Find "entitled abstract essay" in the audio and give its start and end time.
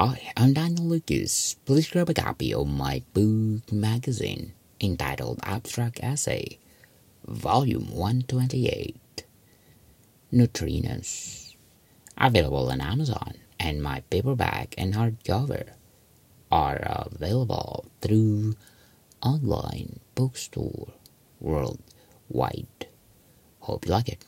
4.80-6.60